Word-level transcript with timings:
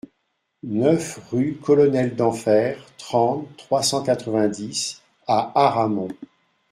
neuf 0.63 1.19
rue 1.29 1.59
Colonel 1.61 2.15
Denfert, 2.15 2.79
trente, 2.97 3.45
trois 3.55 3.83
cent 3.83 4.01
quatre-vingt-dix 4.01 4.99
à 5.27 5.51
Aramon 5.53 6.07